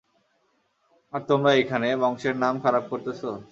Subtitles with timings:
[1.13, 3.31] আর তোমরা এইখানে, বংশের নাম খারাপ করতেসো!